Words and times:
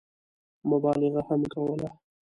مبالغه 0.69 1.21
هم 1.29 1.41
کوله. 1.53 1.87